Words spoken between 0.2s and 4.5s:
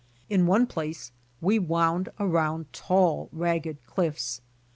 In one place we wound around tall, ragged cliffs.